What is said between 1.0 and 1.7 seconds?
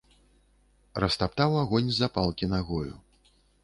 Растаптаў